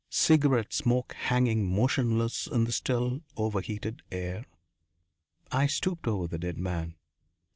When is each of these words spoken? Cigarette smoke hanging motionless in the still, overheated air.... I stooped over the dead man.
Cigarette 0.09 0.73
smoke 0.73 1.13
hanging 1.13 1.69
motionless 1.71 2.47
in 2.47 2.63
the 2.63 2.71
still, 2.71 3.21
overheated 3.37 4.01
air.... 4.11 4.47
I 5.51 5.67
stooped 5.67 6.07
over 6.07 6.25
the 6.25 6.39
dead 6.39 6.57
man. 6.57 6.95